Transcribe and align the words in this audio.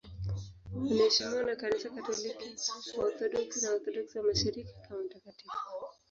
Anaheshimiwa 0.91 1.43
na 1.45 1.55
Kanisa 1.61 1.93
Katoliki, 1.95 2.49
Waorthodoksi 2.97 3.57
na 3.61 3.69
Waorthodoksi 3.69 4.17
wa 4.17 4.23
Mashariki 4.23 4.73
kama 4.87 5.03
mtakatifu. 5.03 5.49